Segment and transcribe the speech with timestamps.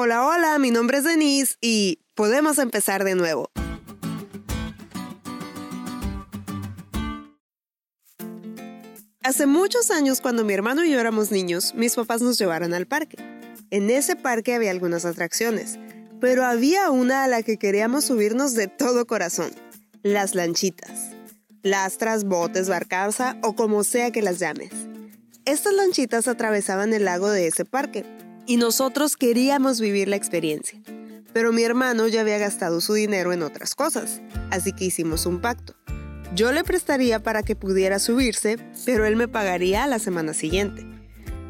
[0.00, 3.50] Hola, hola, mi nombre es Denise y podemos empezar de nuevo.
[9.24, 12.86] Hace muchos años, cuando mi hermano y yo éramos niños, mis papás nos llevaron al
[12.86, 13.16] parque.
[13.70, 15.80] En ese parque había algunas atracciones,
[16.20, 19.50] pero había una a la que queríamos subirnos de todo corazón,
[20.04, 21.10] las lanchitas.
[21.64, 24.70] Lastras, botes, barcaza o como sea que las llames.
[25.44, 28.04] Estas lanchitas atravesaban el lago de ese parque
[28.48, 30.80] y nosotros queríamos vivir la experiencia.
[31.34, 35.40] Pero mi hermano ya había gastado su dinero en otras cosas, así que hicimos un
[35.40, 35.76] pacto.
[36.34, 40.86] Yo le prestaría para que pudiera subirse, pero él me pagaría la semana siguiente.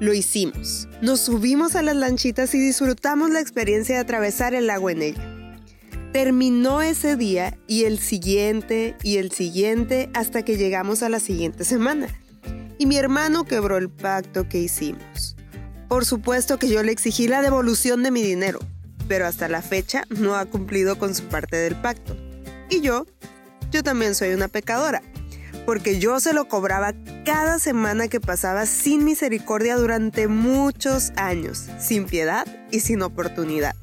[0.00, 0.88] Lo hicimos.
[1.00, 5.54] Nos subimos a las lanchitas y disfrutamos la experiencia de atravesar el lago en ella.
[6.12, 11.64] Terminó ese día y el siguiente y el siguiente hasta que llegamos a la siguiente
[11.64, 12.08] semana.
[12.76, 15.37] Y mi hermano quebró el pacto que hicimos.
[15.88, 18.58] Por supuesto que yo le exigí la devolución de mi dinero,
[19.08, 22.14] pero hasta la fecha no ha cumplido con su parte del pacto.
[22.68, 23.06] Y yo,
[23.70, 25.02] yo también soy una pecadora,
[25.64, 26.92] porque yo se lo cobraba
[27.24, 33.74] cada semana que pasaba sin misericordia durante muchos años, sin piedad y sin oportunidad.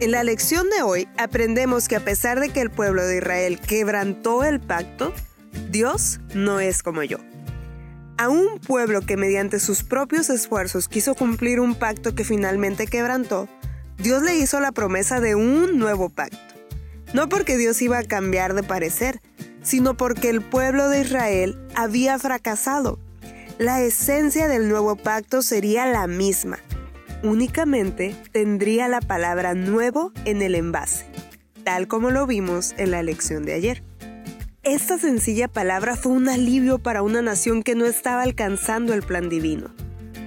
[0.00, 3.60] En la lección de hoy aprendemos que a pesar de que el pueblo de Israel
[3.60, 5.12] quebrantó el pacto,
[5.70, 7.18] Dios no es como yo
[8.18, 13.48] a un pueblo que mediante sus propios esfuerzos quiso cumplir un pacto que finalmente quebrantó,
[13.96, 16.36] Dios le hizo la promesa de un nuevo pacto.
[17.14, 19.22] No porque Dios iba a cambiar de parecer,
[19.62, 22.98] sino porque el pueblo de Israel había fracasado.
[23.58, 26.58] La esencia del nuevo pacto sería la misma,
[27.22, 31.06] únicamente tendría la palabra nuevo en el envase,
[31.64, 33.87] tal como lo vimos en la lección de ayer.
[34.68, 39.30] Esta sencilla palabra fue un alivio para una nación que no estaba alcanzando el plan
[39.30, 39.70] divino.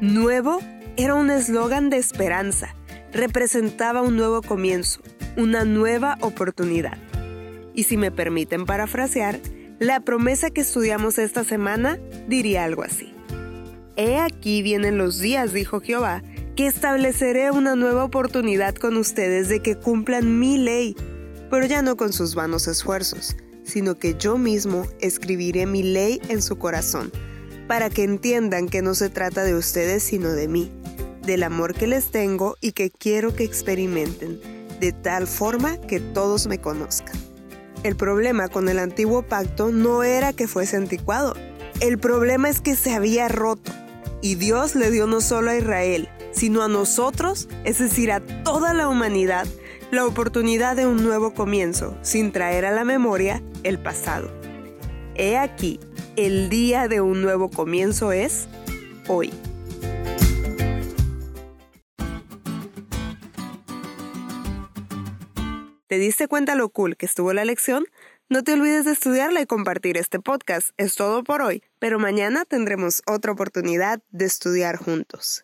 [0.00, 0.58] Nuevo
[0.96, 2.74] era un eslogan de esperanza,
[3.12, 5.02] representaba un nuevo comienzo,
[5.36, 6.98] una nueva oportunidad.
[7.74, 9.38] Y si me permiten parafrasear,
[9.78, 13.14] la promesa que estudiamos esta semana diría algo así.
[13.94, 16.24] He aquí vienen los días, dijo Jehová,
[16.56, 20.96] que estableceré una nueva oportunidad con ustedes de que cumplan mi ley,
[21.52, 26.42] pero ya no con sus vanos esfuerzos, sino que yo mismo escribiré mi ley en
[26.42, 27.10] su corazón,
[27.66, 30.70] para que entiendan que no se trata de ustedes sino de mí,
[31.22, 34.40] del amor que les tengo y que quiero que experimenten,
[34.80, 37.16] de tal forma que todos me conozcan.
[37.82, 41.34] El problema con el antiguo pacto no era que fuese anticuado,
[41.80, 43.72] el problema es que se había roto,
[44.20, 48.74] y Dios le dio no solo a Israel, sino a nosotros, es decir, a toda
[48.74, 49.46] la humanidad,
[49.94, 54.30] la oportunidad de un nuevo comienzo, sin traer a la memoria el pasado.
[55.14, 55.78] He aquí,
[56.16, 58.48] el día de un nuevo comienzo es
[59.06, 59.32] hoy.
[65.86, 67.84] ¿Te diste cuenta lo cool que estuvo la lección?
[68.28, 70.70] No te olvides de estudiarla y compartir este podcast.
[70.76, 75.42] Es todo por hoy, pero mañana tendremos otra oportunidad de estudiar juntos.